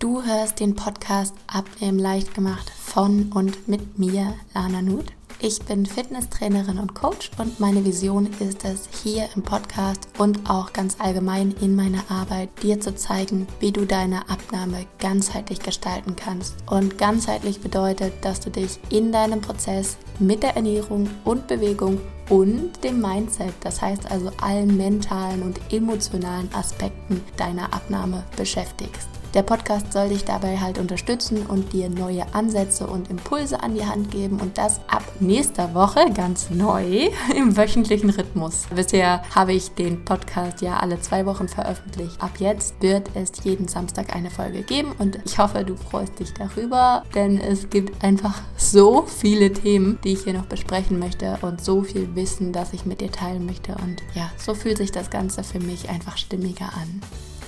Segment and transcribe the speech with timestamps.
[0.00, 5.12] Du hörst den Podcast Abnehmen leicht gemacht von und mit mir, Lana Nuth.
[5.40, 10.72] Ich bin Fitnesstrainerin und Coach und meine Vision ist es, hier im Podcast und auch
[10.72, 16.54] ganz allgemein in meiner Arbeit dir zu zeigen, wie du deine Abnahme ganzheitlich gestalten kannst.
[16.70, 22.82] Und ganzheitlich bedeutet, dass du dich in deinem Prozess mit der Ernährung und Bewegung und
[22.82, 29.19] dem Mindset, das heißt also allen mentalen und emotionalen Aspekten deiner Abnahme beschäftigst.
[29.32, 33.86] Der Podcast soll dich dabei halt unterstützen und dir neue Ansätze und Impulse an die
[33.86, 38.66] Hand geben und das ab nächster Woche ganz neu im wöchentlichen Rhythmus.
[38.74, 42.20] Bisher habe ich den Podcast ja alle zwei Wochen veröffentlicht.
[42.20, 46.34] Ab jetzt wird es jeden Samstag eine Folge geben und ich hoffe, du freust dich
[46.34, 51.64] darüber, denn es gibt einfach so viele Themen, die ich hier noch besprechen möchte und
[51.64, 55.08] so viel Wissen, das ich mit dir teilen möchte und ja, so fühlt sich das
[55.08, 57.00] Ganze für mich einfach stimmiger an.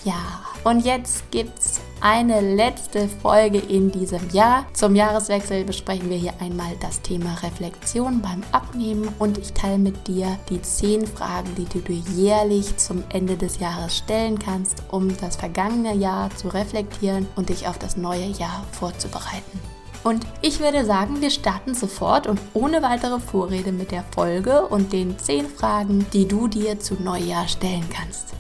[0.05, 4.67] Ja, und jetzt gibt's eine letzte Folge in diesem Jahr.
[4.73, 10.09] Zum Jahreswechsel besprechen wir hier einmal das Thema Reflexion beim Abnehmen und ich teile mit
[10.09, 15.17] dir die zehn Fragen, die du dir jährlich zum Ende des Jahres stellen kannst, um
[15.19, 19.61] das vergangene Jahr zu reflektieren und dich auf das neue Jahr vorzubereiten.
[20.03, 24.93] Und ich würde sagen, wir starten sofort und ohne weitere Vorrede mit der Folge und
[24.93, 28.35] den zehn Fragen, die du dir zu Neujahr stellen kannst.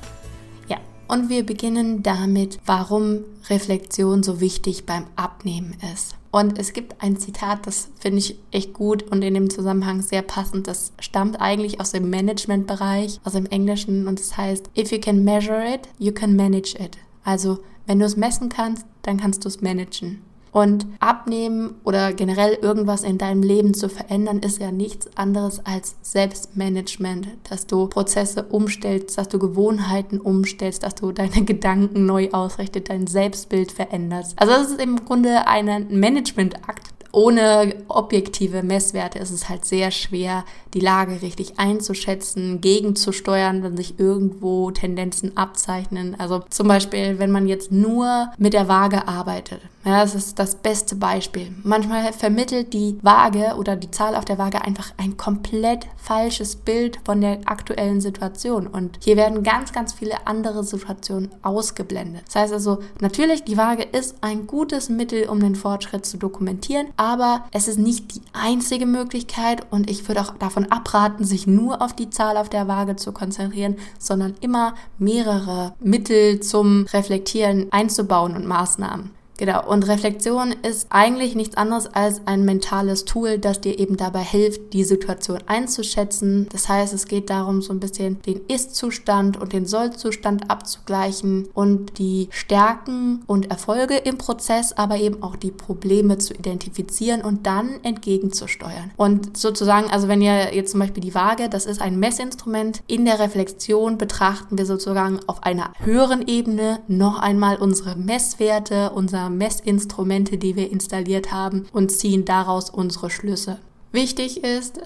[1.12, 6.16] Und wir beginnen damit, warum Reflexion so wichtig beim Abnehmen ist.
[6.30, 10.22] Und es gibt ein Zitat, das finde ich echt gut und in dem Zusammenhang sehr
[10.22, 10.68] passend.
[10.68, 14.98] Das stammt eigentlich aus dem Managementbereich, aus dem Englischen und es das heißt, if you
[14.98, 16.96] can measure it, you can manage it.
[17.24, 20.22] Also, wenn du es messen kannst, dann kannst du es managen.
[20.52, 25.96] Und abnehmen oder generell irgendwas in deinem Leben zu verändern, ist ja nichts anderes als
[26.02, 32.90] Selbstmanagement, dass du Prozesse umstellst, dass du Gewohnheiten umstellst, dass du deine Gedanken neu ausrichtest,
[32.90, 34.34] dein Selbstbild veränderst.
[34.36, 40.44] Also das ist im Grunde ein Managementakt, ohne objektive Messwerte ist es halt sehr schwer,
[40.74, 46.18] die Lage richtig einzuschätzen, gegenzusteuern, wenn sich irgendwo Tendenzen abzeichnen.
[46.18, 49.60] Also zum Beispiel, wenn man jetzt nur mit der Waage arbeitet.
[49.84, 51.52] Ja, das ist das beste Beispiel.
[51.64, 57.00] Manchmal vermittelt die Waage oder die Zahl auf der Waage einfach ein komplett falsches Bild
[57.04, 58.68] von der aktuellen Situation.
[58.68, 62.22] Und hier werden ganz, ganz viele andere Situationen ausgeblendet.
[62.26, 66.86] Das heißt also, natürlich, die Waage ist ein gutes Mittel, um den Fortschritt zu dokumentieren,
[67.02, 71.82] aber es ist nicht die einzige Möglichkeit und ich würde auch davon abraten, sich nur
[71.82, 78.36] auf die Zahl auf der Waage zu konzentrieren, sondern immer mehrere Mittel zum Reflektieren einzubauen
[78.36, 79.10] und Maßnahmen.
[79.42, 84.22] Genau, und Reflexion ist eigentlich nichts anderes als ein mentales Tool, das dir eben dabei
[84.22, 86.46] hilft, die Situation einzuschätzen.
[86.52, 91.98] Das heißt, es geht darum, so ein bisschen den Ist-Zustand und den Soll-Zustand abzugleichen und
[91.98, 97.80] die Stärken und Erfolge im Prozess, aber eben auch die Probleme zu identifizieren und dann
[97.82, 98.92] entgegenzusteuern.
[98.96, 103.04] Und sozusagen, also wenn ihr jetzt zum Beispiel die Waage, das ist ein Messinstrument, in
[103.06, 110.38] der Reflexion betrachten wir sozusagen auf einer höheren Ebene noch einmal unsere Messwerte, unser Messinstrumente,
[110.38, 113.58] die wir installiert haben und ziehen daraus unsere Schlüsse.
[113.92, 114.80] Wichtig ist,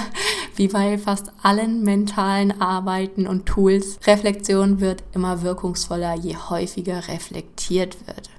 [0.56, 7.98] wie bei fast allen mentalen Arbeiten und Tools, Reflexion wird immer wirkungsvoller, je häufiger reflektiert
[8.06, 8.30] wird.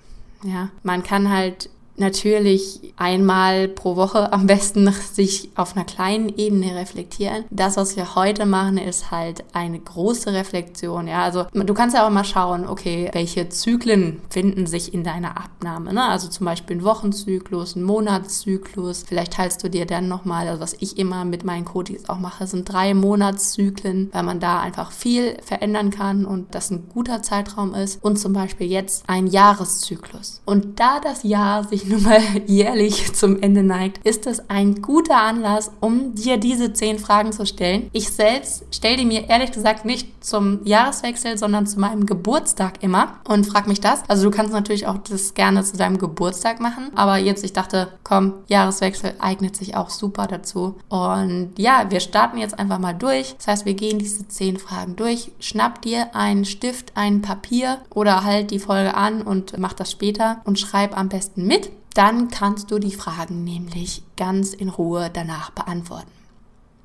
[0.44, 1.70] Ja, man kann halt
[2.00, 7.46] natürlich einmal pro Woche am besten sich auf einer kleinen Ebene reflektieren.
[7.50, 11.08] Das, was wir heute machen, ist halt eine große Reflexion.
[11.08, 15.38] Ja, also du kannst ja auch mal schauen, okay, welche Zyklen finden sich in deiner
[15.38, 15.94] Abnahme.
[15.94, 16.04] Ne?
[16.04, 19.04] Also zum Beispiel ein Wochenzyklus, ein Monatszyklus.
[19.08, 22.48] Vielleicht teilst du dir dann nochmal, also was ich immer mit meinen Cotis auch mache,
[22.48, 27.74] sind drei Monatszyklen, weil man da einfach viel verändern kann und das ein guter Zeitraum
[27.74, 28.04] ist.
[28.04, 30.42] Und zum Beispiel jetzt ein Jahreszyklus.
[30.46, 35.18] Und da das Jahr sich nun mal jährlich zum Ende neigt, ist es ein guter
[35.18, 37.90] Anlass, um dir diese zehn Fragen zu stellen.
[37.94, 43.20] Ich selbst stelle die mir ehrlich gesagt nicht zum Jahreswechsel, sondern zu meinem Geburtstag immer
[43.28, 44.08] und frag mich das.
[44.08, 47.90] Also du kannst natürlich auch das gerne zu deinem Geburtstag machen, aber jetzt ich dachte,
[48.04, 50.76] komm, Jahreswechsel eignet sich auch super dazu.
[50.90, 53.36] Und ja, wir starten jetzt einfach mal durch.
[53.38, 55.32] Das heißt, wir gehen diese zehn Fragen durch.
[55.40, 60.42] Schnapp dir einen Stift, ein Papier oder halt die Folge an und mach das später
[60.44, 61.72] und schreib am besten mit.
[61.98, 66.12] Dann kannst du die Fragen nämlich ganz in Ruhe danach beantworten.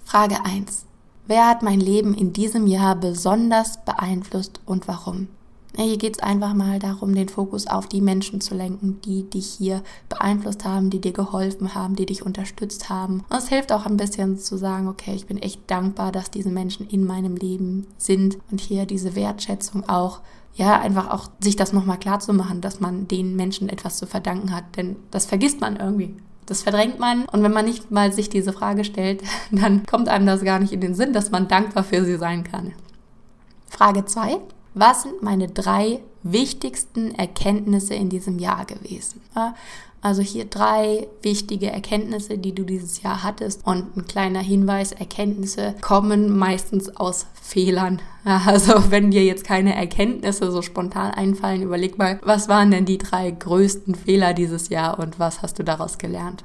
[0.07, 0.87] Frage 1.
[1.27, 5.29] Wer hat mein Leben in diesem Jahr besonders beeinflusst und warum?
[5.77, 9.51] Hier geht es einfach mal darum, den Fokus auf die Menschen zu lenken, die dich
[9.51, 13.23] hier beeinflusst haben, die dir geholfen haben, die dich unterstützt haben.
[13.29, 16.51] Und es hilft auch ein bisschen zu sagen, okay, ich bin echt dankbar, dass diese
[16.51, 20.21] Menschen in meinem Leben sind und hier diese Wertschätzung auch
[20.55, 24.07] ja, einfach auch sich das nochmal klar zu machen, dass man den Menschen etwas zu
[24.07, 24.77] verdanken hat.
[24.77, 26.15] Denn das vergisst man irgendwie.
[26.47, 27.25] Das verdrängt man.
[27.27, 30.73] Und wenn man nicht mal sich diese Frage stellt, dann kommt einem das gar nicht
[30.73, 32.73] in den Sinn, dass man dankbar für sie sein kann.
[33.69, 34.39] Frage 2.
[34.75, 39.21] Was sind meine drei wichtigsten Erkenntnisse in diesem Jahr gewesen?
[40.03, 43.65] Also hier drei wichtige Erkenntnisse, die du dieses Jahr hattest.
[43.65, 48.03] Und ein kleiner Hinweis, Erkenntnisse kommen meistens aus Fehlern.
[48.25, 52.99] Also wenn dir jetzt keine Erkenntnisse so spontan einfallen, überleg mal, was waren denn die
[52.99, 56.45] drei größten Fehler dieses Jahr und was hast du daraus gelernt?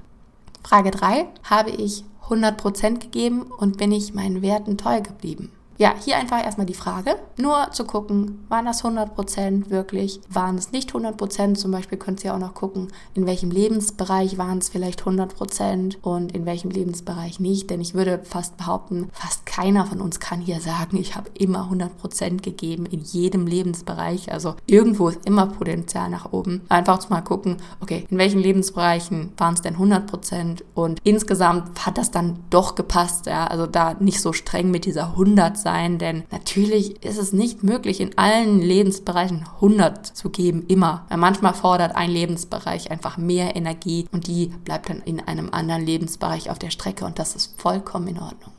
[0.64, 5.52] Frage drei: Habe ich 100% gegeben und bin ich meinen Werten treu geblieben?
[5.80, 10.72] Ja, hier einfach erstmal die Frage, nur zu gucken, waren das 100% wirklich, waren es
[10.72, 15.04] nicht 100%, zum Beispiel könnt ihr auch noch gucken, in welchem Lebensbereich waren es vielleicht
[15.04, 20.20] 100% und in welchem Lebensbereich nicht, denn ich würde fast behaupten, fast keiner von uns
[20.20, 25.46] kann hier sagen, ich habe immer 100% gegeben in jedem Lebensbereich, also irgendwo ist immer
[25.46, 26.64] Potenzial nach oben.
[26.70, 32.00] Einfach zu mal gucken, okay, in welchen Lebensbereichen waren es denn 100% und insgesamt hat
[32.00, 36.24] das dann doch gepasst, ja, also da nicht so streng mit dieser 100 sein, denn
[36.32, 41.06] natürlich ist es nicht möglich, in allen Lebensbereichen 100 zu geben, immer.
[41.10, 45.86] Weil manchmal fordert ein Lebensbereich einfach mehr Energie und die bleibt dann in einem anderen
[45.86, 48.54] Lebensbereich auf der Strecke und das ist vollkommen in Ordnung.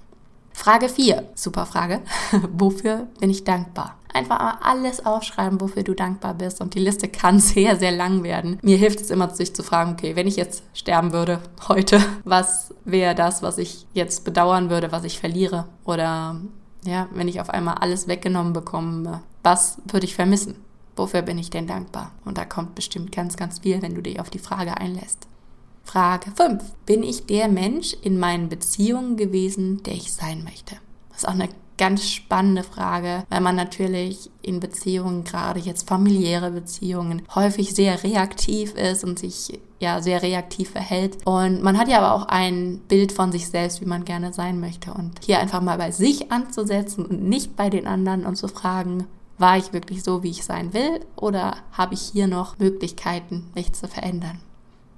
[0.52, 2.02] Frage 4, super Frage.
[2.52, 3.96] Wofür bin ich dankbar?
[4.12, 6.60] Einfach mal alles aufschreiben, wofür du dankbar bist.
[6.60, 8.58] Und die Liste kann sehr, sehr lang werden.
[8.60, 12.74] Mir hilft es immer, sich zu fragen, okay, wenn ich jetzt sterben würde heute, was
[12.84, 15.68] wäre das, was ich jetzt bedauern würde, was ich verliere?
[15.84, 16.36] Oder
[16.84, 20.56] ja, wenn ich auf einmal alles weggenommen bekomme, was würde ich vermissen?
[20.96, 22.12] Wofür bin ich denn dankbar?
[22.24, 25.28] Und da kommt bestimmt ganz, ganz viel, wenn du dich auf die Frage einlässt.
[25.84, 26.62] Frage 5.
[26.86, 30.76] Bin ich der Mensch in meinen Beziehungen gewesen, der ich sein möchte?
[31.08, 31.48] Das ist auch eine
[31.78, 38.74] ganz spannende Frage, weil man natürlich in Beziehungen, gerade jetzt familiäre Beziehungen, häufig sehr reaktiv
[38.74, 41.18] ist und sich ja sehr reaktiv verhält.
[41.24, 44.60] Und man hat ja aber auch ein Bild von sich selbst, wie man gerne sein
[44.60, 44.92] möchte.
[44.92, 49.06] Und hier einfach mal bei sich anzusetzen und nicht bei den anderen und zu fragen,
[49.38, 53.72] war ich wirklich so, wie ich sein will, oder habe ich hier noch Möglichkeiten, mich
[53.72, 54.40] zu verändern?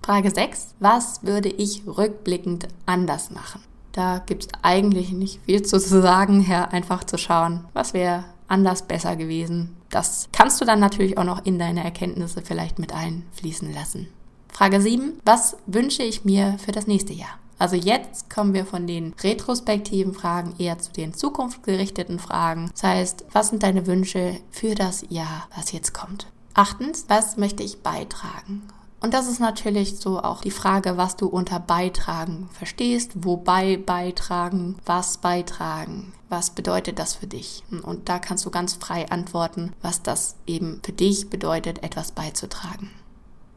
[0.03, 0.77] Frage 6.
[0.81, 3.61] Was würde ich rückblickend anders machen?
[3.93, 8.83] Da gibt es eigentlich nicht viel zu sagen, ja, einfach zu schauen, was wäre anders
[8.83, 9.77] besser gewesen.
[9.91, 14.09] Das kannst du dann natürlich auch noch in deine Erkenntnisse vielleicht mit einfließen lassen.
[14.53, 15.21] Frage 7.
[15.25, 17.39] Was wünsche ich mir für das nächste Jahr?
[17.59, 22.71] Also jetzt kommen wir von den retrospektiven Fragen eher zu den zukunftsgerichteten Fragen.
[22.73, 26.27] Das heißt, was sind deine Wünsche für das Jahr, was jetzt kommt?
[26.55, 28.63] Achtens, was möchte ich beitragen?
[29.01, 34.77] Und das ist natürlich so auch die Frage, was du unter beitragen verstehst, wobei beitragen,
[34.85, 37.65] was beitragen, was bedeutet das für dich?
[37.83, 42.91] Und da kannst du ganz frei antworten, was das eben für dich bedeutet, etwas beizutragen.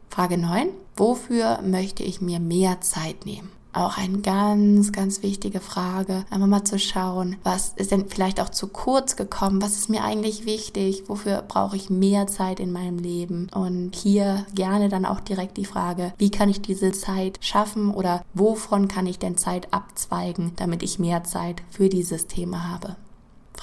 [0.08, 0.68] Frage 9.
[0.96, 3.50] Wofür möchte ich mir mehr Zeit nehmen?
[3.76, 6.24] Auch eine ganz, ganz wichtige Frage.
[6.30, 9.62] Einfach mal zu schauen, was ist denn vielleicht auch zu kurz gekommen?
[9.62, 11.04] Was ist mir eigentlich wichtig?
[11.08, 13.48] Wofür brauche ich mehr Zeit in meinem Leben?
[13.54, 18.22] Und hier gerne dann auch direkt die Frage, wie kann ich diese Zeit schaffen oder
[18.34, 22.96] wovon kann ich denn Zeit abzweigen, damit ich mehr Zeit für dieses Thema habe?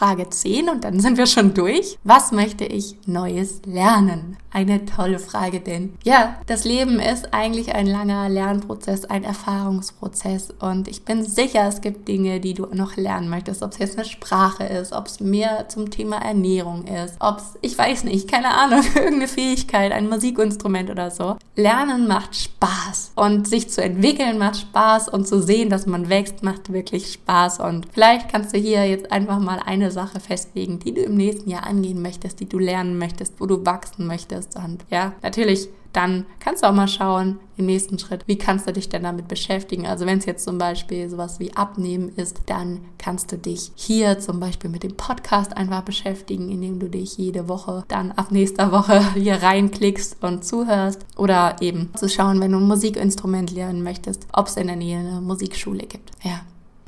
[0.02, 2.00] Frage 10 und dann sind wir schon durch.
[2.04, 4.36] Was möchte ich Neues lernen?
[4.50, 10.88] Eine tolle Frage, denn ja, das Leben ist eigentlich ein langer Lernprozess, ein Erfahrungsprozess und
[10.88, 14.06] ich bin sicher, es gibt Dinge, die du noch lernen möchtest, ob es jetzt eine
[14.06, 18.56] Sprache ist, ob es mehr zum Thema Ernährung ist, ob es, ich weiß nicht, keine
[18.56, 21.38] Ahnung, irgendeine Fähigkeit, ein Musikinstrument oder so.
[21.56, 26.44] Lernen macht Spaß und sich zu entwickeln macht Spaß und zu sehen, dass man wächst,
[26.44, 30.94] macht wirklich Spaß und vielleicht kannst du hier jetzt einfach mal eine Sache festlegen, die
[30.94, 34.56] du im nächsten Jahr angehen möchtest, die du lernen möchtest, wo du wachsen möchtest.
[34.56, 38.74] Und ja, natürlich dann kannst du auch mal schauen im nächsten Schritt, wie kannst du
[38.74, 39.86] dich denn damit beschäftigen.
[39.86, 44.20] Also wenn es jetzt zum Beispiel sowas wie Abnehmen ist, dann kannst du dich hier
[44.20, 48.72] zum Beispiel mit dem Podcast einfach beschäftigen, indem du dich jede Woche dann ab nächster
[48.72, 51.06] Woche hier reinklickst und zuhörst.
[51.18, 55.00] Oder eben zu schauen, wenn du ein Musikinstrument lernen möchtest, ob es in der Nähe
[55.00, 56.12] eine Musikschule gibt.
[56.24, 56.42] Ja,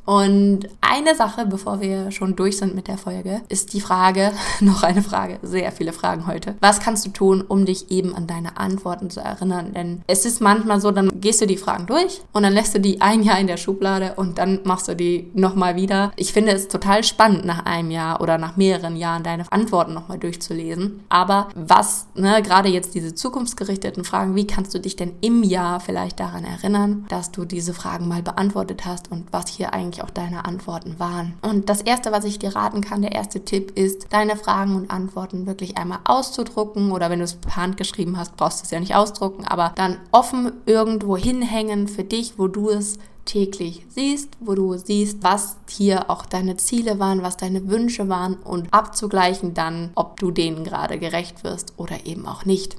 [0.04, 4.82] und eine Sache, bevor wir schon durch sind mit der Folge, ist die Frage, noch
[4.82, 6.54] eine Frage, sehr viele Fragen heute.
[6.60, 9.72] Was kannst du tun, um dich eben an deine Antworten zu erinnern?
[9.72, 12.80] Denn es ist manchmal so, dann gehst du die Fragen durch und dann lässt du
[12.80, 16.12] die ein Jahr in der Schublade und dann machst du die nochmal wieder.
[16.16, 20.18] Ich finde es total spannend, nach einem Jahr oder nach mehreren Jahren deine Antworten nochmal
[20.18, 21.02] durchzulesen.
[21.08, 25.80] Aber was, ne, gerade jetzt diese zukunftsgerichteten Fragen, wie kannst du dich denn im Jahr
[25.80, 30.10] vielleicht daran erinnern, dass du diese Fragen mal beantwortet hast und was hier eigentlich auch
[30.10, 31.34] deine Antworten waren?
[31.42, 34.90] Und das erste, was ich dir raten kann, der erste Tipp ist, deine Fragen und
[34.90, 38.70] Antworten wirklich einmal auszudrucken oder wenn du es per Hand geschrieben hast, brauchst du es
[38.70, 44.30] ja nicht ausdrucken, aber dann offen irgendwo hinhängen für dich, wo du es täglich siehst,
[44.40, 49.54] wo du siehst, was hier auch deine Ziele waren, was deine Wünsche waren und abzugleichen
[49.54, 52.76] dann, ob du denen gerade gerecht wirst oder eben auch nicht.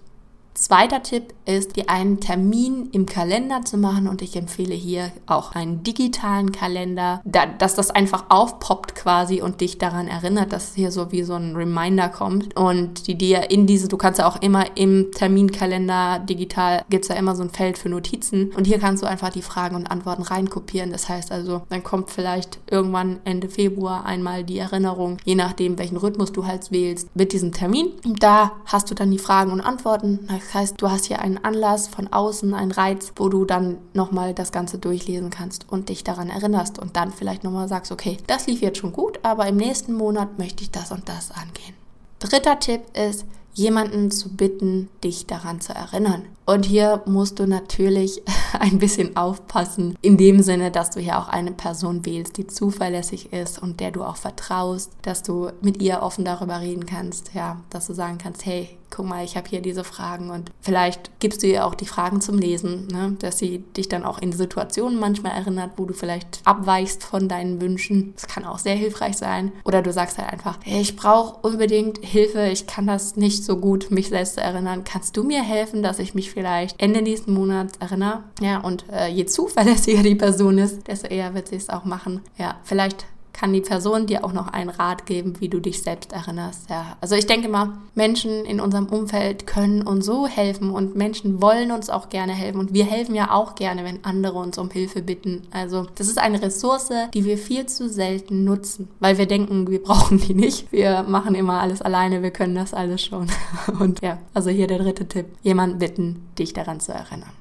[0.56, 5.52] Zweiter Tipp ist, dir einen Termin im Kalender zu machen und ich empfehle hier auch
[5.52, 10.92] einen digitalen Kalender, da, dass das einfach aufpoppt quasi und dich daran erinnert, dass hier
[10.92, 14.42] so wie so ein Reminder kommt und die dir in diese, du kannst ja auch
[14.42, 18.80] immer im Terminkalender digital, gibt es ja immer so ein Feld für Notizen und hier
[18.80, 20.92] kannst du einfach die Fragen und Antworten reinkopieren.
[20.92, 25.98] Das heißt also, dann kommt vielleicht irgendwann Ende Februar einmal die Erinnerung, je nachdem, welchen
[25.98, 27.88] Rhythmus du halt wählst, mit diesem Termin.
[28.06, 30.20] Und da hast du dann die Fragen und Antworten.
[30.46, 34.34] Das heißt, du hast hier einen Anlass von außen, einen Reiz, wo du dann nochmal
[34.36, 38.46] das Ganze durchlesen kannst und dich daran erinnerst und dann vielleicht nochmal sagst, okay, das
[38.46, 41.74] lief jetzt schon gut, aber im nächsten Monat möchte ich das und das angehen.
[42.20, 43.25] Dritter Tipp ist,
[43.56, 46.24] jemanden zu bitten, dich daran zu erinnern.
[46.46, 48.22] Und hier musst du natürlich
[48.60, 53.34] ein bisschen aufpassen, in dem Sinne, dass du hier auch eine Person wählst, die zuverlässig
[53.34, 57.62] ist und der du auch vertraust, dass du mit ihr offen darüber reden kannst, ja,
[57.70, 61.44] dass du sagen kannst, hey, guck mal, ich habe hier diese Fragen und vielleicht gibst
[61.44, 63.15] du ihr auch die Fragen zum Lesen, ne?
[63.20, 67.62] dass sie dich dann auch in Situationen manchmal erinnert, wo du vielleicht abweichst von deinen
[67.62, 68.13] Wünschen.
[68.15, 69.51] Das kann auch sehr hilfreich sein.
[69.63, 73.58] Oder du sagst halt einfach, hey, ich brauche unbedingt Hilfe, ich kann das nicht so
[73.58, 74.84] gut, mich selbst zu erinnern.
[74.84, 78.24] Kannst du mir helfen, dass ich mich vielleicht Ende nächsten Monats erinnere?
[78.42, 82.22] Ja, und äh, je zuverlässiger die Person ist, desto eher wird sie es auch machen.
[82.38, 86.13] Ja, vielleicht kann die Person dir auch noch einen Rat geben, wie du dich selbst
[86.13, 86.70] erinnerst.
[86.70, 91.42] Ja, also ich denke mal, Menschen in unserem Umfeld können uns so helfen und Menschen
[91.42, 94.70] wollen uns auch gerne helfen und wir helfen ja auch gerne, wenn andere uns um
[94.72, 95.44] Hilfe bitten.
[95.51, 99.84] Also das ist eine Ressource, die wir viel zu selten nutzen, weil wir denken, wir
[99.84, 100.72] brauchen die nicht.
[100.72, 103.27] Wir machen immer alles alleine, wir können das alles schon.
[103.80, 107.32] Und ja, also hier der dritte Tipp, jemand bitten, dich daran zu erinnern.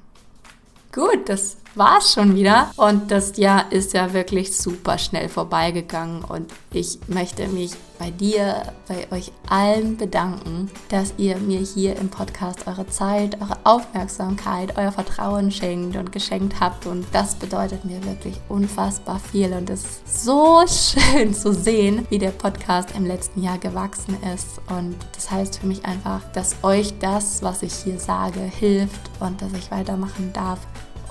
[0.91, 2.71] Gut, das war's schon wieder.
[2.77, 6.23] Und das Jahr ist ja wirklich super schnell vorbeigegangen.
[6.23, 12.09] Und ich möchte mich bei dir, bei euch allen bedanken, dass ihr mir hier im
[12.09, 16.85] Podcast eure Zeit, eure Aufmerksamkeit, euer Vertrauen schenkt und geschenkt habt.
[16.85, 19.53] Und das bedeutet mir wirklich unfassbar viel.
[19.53, 24.59] Und es ist so schön zu sehen, wie der Podcast im letzten Jahr gewachsen ist.
[24.69, 29.41] Und das heißt für mich einfach, dass euch das, was ich hier sage, hilft und
[29.41, 30.59] dass ich weitermachen darf.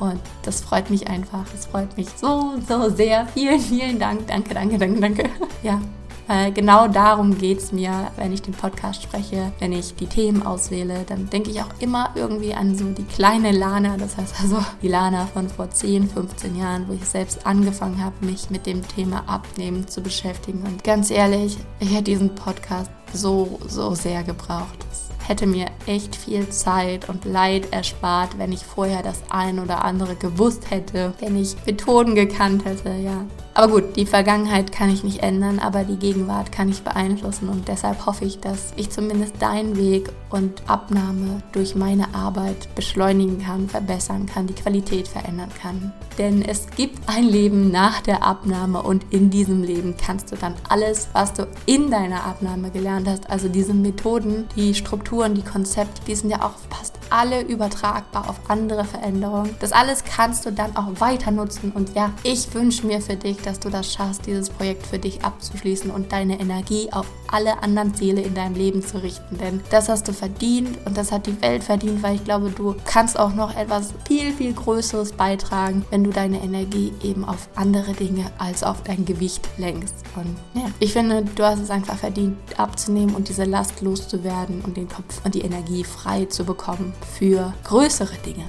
[0.00, 1.44] Und das freut mich einfach.
[1.52, 3.26] Das freut mich so, so sehr.
[3.28, 4.26] Vielen, vielen Dank.
[4.26, 5.30] Danke, danke, danke, danke.
[5.62, 5.80] Ja,
[6.26, 10.42] weil genau darum geht es mir, wenn ich den Podcast spreche, wenn ich die Themen
[10.42, 14.58] auswähle, dann denke ich auch immer irgendwie an so die kleine Lana, das heißt also
[14.80, 18.86] die Lana von vor 10, 15 Jahren, wo ich selbst angefangen habe, mich mit dem
[18.88, 20.62] Thema Abnehmen zu beschäftigen.
[20.62, 24.78] Und ganz ehrlich, ich hätte diesen Podcast so, so sehr gebraucht.
[25.26, 30.16] Hätte mir echt viel Zeit und Leid erspart, wenn ich vorher das ein oder andere
[30.16, 33.24] gewusst hätte, wenn ich Methoden gekannt hätte, ja.
[33.56, 37.68] Aber gut, die Vergangenheit kann ich nicht ändern, aber die Gegenwart kann ich beeinflussen und
[37.68, 43.68] deshalb hoffe ich, dass ich zumindest deinen Weg und Abnahme durch meine Arbeit beschleunigen kann,
[43.68, 45.92] verbessern kann, die Qualität verändern kann.
[46.18, 50.56] Denn es gibt ein Leben nach der Abnahme und in diesem Leben kannst du dann
[50.68, 54.74] alles, was du in deiner Abnahme gelernt hast, also diese Methoden, die
[55.14, 59.54] Strukturen, die Konzepte, die sind ja auch fast alle übertragbar auf andere Veränderungen.
[59.60, 63.36] Das alles kannst du dann auch weiter nutzen und ja, ich wünsche mir für dich,
[63.36, 67.92] dass du das schaffst, dieses Projekt für dich abzuschließen und deine Energie auf alle anderen
[67.94, 69.36] Ziele in deinem Leben zu richten.
[69.38, 72.76] Denn das hast du verdient und das hat die Welt verdient, weil ich glaube, du
[72.84, 77.92] kannst auch noch etwas viel, viel Größeres beitragen, wenn du deine Energie eben auf andere
[77.92, 79.96] Dinge als auf dein Gewicht lenkst.
[80.14, 84.76] Und ja, ich finde, du hast es einfach verdient, abzunehmen und diese Last loszuwerden und
[84.76, 88.44] den Kopf und die Energie frei zu bekommen für größere Dinge.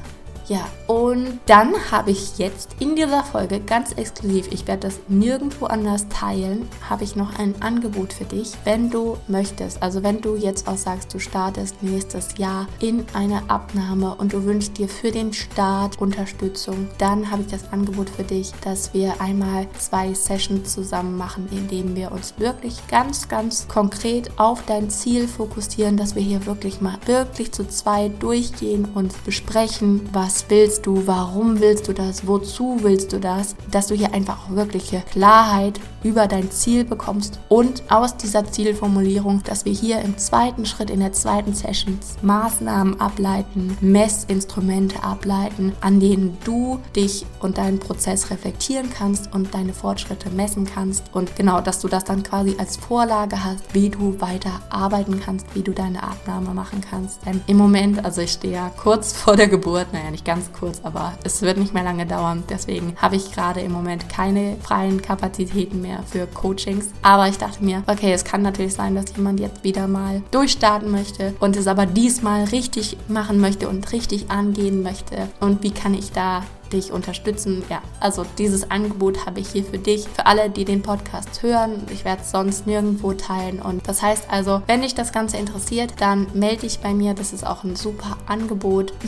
[0.47, 5.65] Ja, und dann habe ich jetzt in dieser Folge ganz exklusiv, ich werde das nirgendwo
[5.65, 9.81] anders teilen, habe ich noch ein Angebot für dich, wenn du möchtest.
[9.81, 14.43] Also wenn du jetzt auch sagst, du startest nächstes Jahr in eine Abnahme und du
[14.43, 19.19] wünschst dir für den Start Unterstützung, dann habe ich das Angebot für dich, dass wir
[19.19, 24.91] einmal zwei Sessions zusammen machen, in denen wir uns wirklich ganz, ganz konkret auf dein
[24.91, 30.49] Ziel fokussieren, dass wir hier wirklich mal wirklich zu zweit durchgehen und besprechen, was was
[30.49, 34.55] willst du, warum willst du das, wozu willst du das, dass du hier einfach auch
[34.55, 40.65] wirkliche Klarheit über dein Ziel bekommst und aus dieser Zielformulierung, dass wir hier im zweiten
[40.65, 47.79] Schritt, in der zweiten Session Maßnahmen ableiten, Messinstrumente ableiten, an denen du dich und deinen
[47.79, 52.55] Prozess reflektieren kannst und deine Fortschritte messen kannst und genau, dass du das dann quasi
[52.59, 57.25] als Vorlage hast, wie du weiter arbeiten kannst, wie du deine Abnahme machen kannst.
[57.25, 60.81] Denn im Moment, also ich stehe ja kurz vor der Geburt, naja, nicht ganz kurz,
[60.83, 62.43] aber es wird nicht mehr lange dauern.
[62.49, 66.89] Deswegen habe ich gerade im Moment keine freien Kapazitäten mehr für Coachings.
[67.01, 70.91] Aber ich dachte mir, okay, es kann natürlich sein, dass jemand jetzt wieder mal durchstarten
[70.91, 75.29] möchte und es aber diesmal richtig machen möchte und richtig angehen möchte.
[75.39, 77.63] Und wie kann ich da dich unterstützen.
[77.69, 81.83] Ja, also dieses Angebot habe ich hier für dich, für alle, die den Podcast hören.
[81.91, 83.61] Ich werde es sonst nirgendwo teilen.
[83.61, 87.13] Und das heißt also, wenn dich das Ganze interessiert, dann melde dich bei mir.
[87.13, 88.93] Das ist auch ein super Angebot.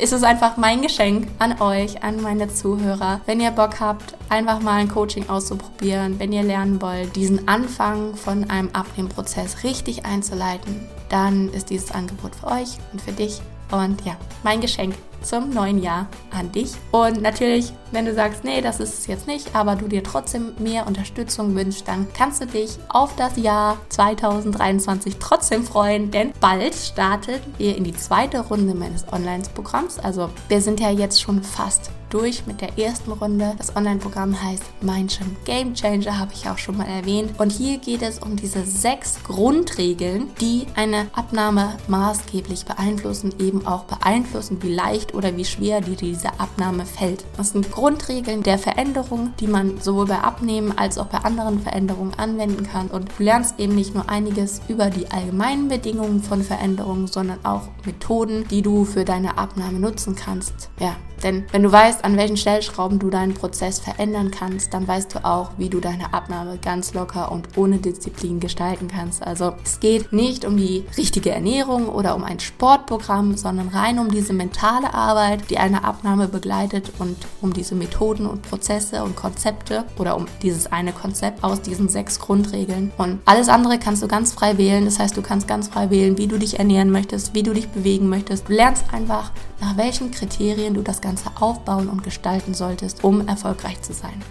[0.00, 3.20] ist es einfach mein Geschenk an euch, an meine Zuhörer.
[3.26, 8.14] Wenn ihr Bock habt, einfach mal ein Coaching auszuprobieren, wenn ihr lernen wollt, diesen Anfang
[8.14, 13.42] von einem Abnehmprozess richtig einzuleiten, dann ist dieses Angebot für euch und für dich.
[13.70, 16.72] Und ja, mein Geschenk zum neuen Jahr an dich.
[16.90, 20.52] Und natürlich, wenn du sagst, nee, das ist es jetzt nicht, aber du dir trotzdem
[20.58, 26.74] mehr Unterstützung wünschst, dann kannst du dich auf das Jahr 2023 trotzdem freuen, denn bald
[26.74, 29.98] startet ihr in die zweite Runde meines Online-Programms.
[29.98, 33.54] Also wir sind ja jetzt schon fast durch mit der ersten Runde.
[33.58, 37.32] Das Online-Programm heißt Mindsham Game Changer, habe ich auch schon mal erwähnt.
[37.38, 43.84] Und hier geht es um diese sechs Grundregeln, die eine Abnahme maßgeblich beeinflussen, eben auch
[43.84, 47.24] beeinflussen, wie leicht oder wie schwer dir diese Abnahme fällt.
[47.36, 52.14] Das sind Grundregeln der Veränderung, die man sowohl bei Abnehmen als auch bei anderen Veränderungen
[52.14, 52.88] anwenden kann.
[52.88, 57.68] Und du lernst eben nicht nur einiges über die allgemeinen Bedingungen von Veränderungen, sondern auch
[57.84, 60.70] Methoden, die du für deine Abnahme nutzen kannst.
[60.78, 65.14] Ja, denn wenn du weißt, an welchen Stellschrauben du deinen Prozess verändern kannst, dann weißt
[65.14, 69.22] du auch, wie du deine Abnahme ganz locker und ohne Disziplin gestalten kannst.
[69.22, 74.10] Also es geht nicht um die richtige Ernährung oder um ein Sportprogramm, sondern rein um
[74.10, 79.84] diese mentale Arbeit, die eine Abnahme begleitet und um diese Methoden und Prozesse und Konzepte
[79.98, 82.92] oder um dieses eine Konzept aus diesen sechs Grundregeln.
[82.98, 84.84] Und alles andere kannst du ganz frei wählen.
[84.84, 87.68] Das heißt, du kannst ganz frei wählen, wie du dich ernähren möchtest, wie du dich
[87.68, 88.48] bewegen möchtest.
[88.48, 93.80] Du lernst einfach, nach welchen Kriterien du das Ganze aufbauen und gestalten solltest, um erfolgreich
[93.82, 94.22] zu sein.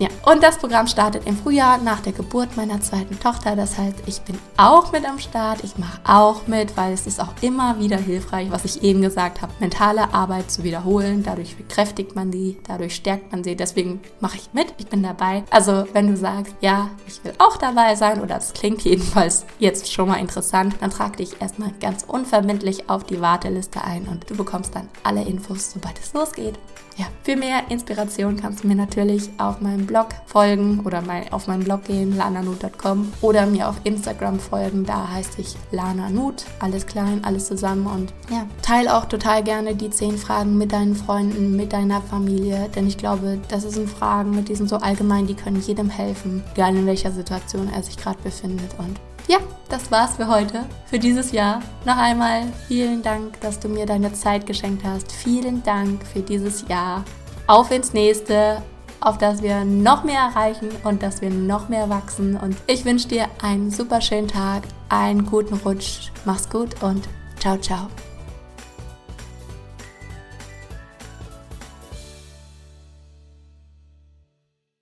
[0.00, 3.56] Ja, und das Programm startet im Frühjahr nach der Geburt meiner zweiten Tochter.
[3.56, 5.64] Das heißt, ich bin auch mit am Start.
[5.64, 9.42] Ich mache auch mit, weil es ist auch immer wieder hilfreich, was ich eben gesagt
[9.42, 11.24] habe, mentale Arbeit zu wiederholen.
[11.24, 13.56] Dadurch bekräftigt man die, dadurch stärkt man sie.
[13.56, 14.72] Deswegen mache ich mit.
[14.78, 15.42] Ich bin dabei.
[15.50, 19.92] Also, wenn du sagst, ja, ich will auch dabei sein oder es klingt jedenfalls jetzt
[19.92, 24.36] schon mal interessant, dann trag dich erstmal ganz unverbindlich auf die Warteliste ein und du
[24.36, 26.56] bekommst dann alle Infos, sobald es losgeht.
[26.98, 31.46] Ja, für mehr Inspiration kannst du mir natürlich auf meinem Blog folgen oder mein, auf
[31.46, 34.84] meinen Blog gehen, lananut.com oder mir auf Instagram folgen.
[34.84, 39.76] Da heißt ich Lana Nut, alles klein, alles zusammen und ja, teile auch total gerne
[39.76, 44.44] die zehn Fragen mit deinen Freunden, mit deiner Familie, denn ich glaube, das sind Fragen,
[44.44, 48.18] die sind so allgemein, die können jedem helfen, egal in welcher Situation er sich gerade
[48.24, 49.38] befindet und ja,
[49.68, 51.60] das war's für heute, für dieses Jahr.
[51.84, 55.12] Noch einmal vielen Dank, dass du mir deine Zeit geschenkt hast.
[55.12, 57.04] Vielen Dank für dieses Jahr.
[57.46, 58.62] Auf ins nächste,
[59.00, 62.36] auf das wir noch mehr erreichen und dass wir noch mehr wachsen.
[62.36, 66.10] Und ich wünsche dir einen super schönen Tag, einen guten Rutsch.
[66.24, 67.88] Mach's gut und ciao, ciao.